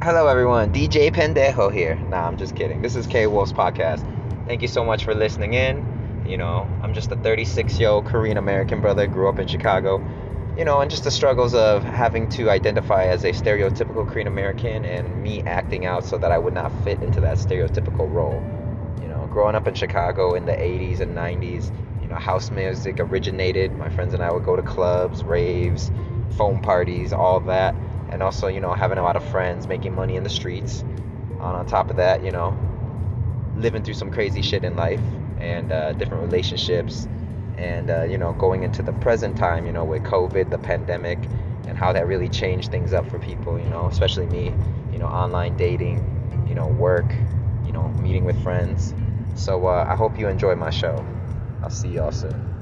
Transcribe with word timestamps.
Hello, 0.00 0.28
everyone. 0.28 0.70
DJ 0.70 1.10
Pendejo 1.10 1.74
here. 1.74 1.96
Nah, 2.08 2.28
I'm 2.28 2.36
just 2.36 2.54
kidding. 2.54 2.82
This 2.82 2.94
is 2.94 3.08
K 3.08 3.26
Wolf's 3.26 3.52
podcast. 3.52 4.06
Thank 4.46 4.62
you 4.62 4.68
so 4.68 4.84
much 4.84 5.02
for 5.02 5.12
listening 5.12 5.54
in. 5.54 6.22
You 6.24 6.36
know, 6.36 6.68
I'm 6.84 6.94
just 6.94 7.10
a 7.10 7.16
36 7.16 7.80
year 7.80 7.88
old 7.88 8.04
Korean 8.04 8.36
American 8.36 8.80
brother, 8.80 9.08
grew 9.08 9.28
up 9.28 9.40
in 9.40 9.48
Chicago. 9.48 9.98
You 10.56 10.64
know, 10.64 10.80
and 10.80 10.88
just 10.88 11.02
the 11.02 11.10
struggles 11.10 11.52
of 11.52 11.82
having 11.82 12.28
to 12.28 12.48
identify 12.48 13.06
as 13.06 13.24
a 13.24 13.32
stereotypical 13.32 14.06
Korean 14.06 14.28
American 14.28 14.84
and 14.84 15.20
me 15.20 15.42
acting 15.42 15.84
out 15.84 16.04
so 16.04 16.16
that 16.16 16.30
I 16.30 16.38
would 16.38 16.54
not 16.54 16.70
fit 16.84 17.02
into 17.02 17.20
that 17.22 17.38
stereotypical 17.38 18.08
role. 18.08 18.40
You 19.02 19.08
know, 19.08 19.26
growing 19.32 19.56
up 19.56 19.66
in 19.66 19.74
Chicago 19.74 20.34
in 20.34 20.44
the 20.46 20.52
80s 20.52 21.00
and 21.00 21.12
90s, 21.16 21.72
you 22.02 22.06
know, 22.06 22.20
house 22.20 22.52
music 22.52 23.00
originated. 23.00 23.76
My 23.76 23.88
friends 23.88 24.14
and 24.14 24.22
I 24.22 24.30
would 24.30 24.44
go 24.44 24.54
to 24.54 24.62
clubs, 24.62 25.24
raves, 25.24 25.90
foam 26.36 26.62
parties, 26.62 27.12
all 27.12 27.40
that 27.40 27.74
and 28.10 28.22
also 28.22 28.48
you 28.48 28.60
know 28.60 28.74
having 28.74 28.98
a 28.98 29.02
lot 29.02 29.16
of 29.16 29.24
friends 29.24 29.66
making 29.68 29.94
money 29.94 30.16
in 30.16 30.22
the 30.22 30.30
streets 30.30 30.80
and 30.82 31.40
on 31.40 31.66
top 31.66 31.90
of 31.90 31.96
that 31.96 32.24
you 32.24 32.30
know 32.30 32.56
living 33.56 33.82
through 33.82 33.94
some 33.94 34.10
crazy 34.10 34.42
shit 34.42 34.64
in 34.64 34.76
life 34.76 35.00
and 35.38 35.72
uh, 35.72 35.92
different 35.94 36.22
relationships 36.22 37.06
and 37.56 37.90
uh, 37.90 38.02
you 38.04 38.18
know 38.18 38.32
going 38.34 38.62
into 38.62 38.82
the 38.82 38.92
present 38.92 39.36
time 39.36 39.66
you 39.66 39.72
know 39.72 39.84
with 39.84 40.02
covid 40.02 40.50
the 40.50 40.58
pandemic 40.58 41.18
and 41.66 41.76
how 41.76 41.92
that 41.92 42.06
really 42.06 42.28
changed 42.28 42.70
things 42.70 42.92
up 42.92 43.08
for 43.10 43.18
people 43.18 43.58
you 43.58 43.68
know 43.68 43.88
especially 43.88 44.26
me 44.26 44.52
you 44.92 44.98
know 44.98 45.06
online 45.06 45.56
dating 45.56 46.46
you 46.48 46.54
know 46.54 46.66
work 46.66 47.14
you 47.66 47.72
know 47.72 47.88
meeting 48.00 48.24
with 48.24 48.38
friends. 48.42 48.94
So 49.34 49.66
uh, 49.66 49.86
i 49.88 49.94
hope 49.94 50.18
you 50.18 50.28
enjoy 50.28 50.54
my 50.56 50.70
show. 50.70 51.04
I'll 51.62 51.70
see 51.70 51.88
y'all 51.88 52.12
soon 52.12 52.57